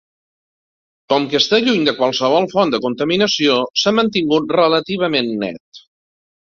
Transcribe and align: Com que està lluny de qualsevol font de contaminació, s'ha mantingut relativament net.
Com 1.13 1.27
que 1.33 1.37
està 1.41 1.59
lluny 1.65 1.83
de 1.89 1.95
qualsevol 2.01 2.49
font 2.55 2.75
de 2.77 2.81
contaminació, 2.87 3.61
s'ha 3.83 3.97
mantingut 4.01 4.53
relativament 4.61 5.35
net. 5.49 5.87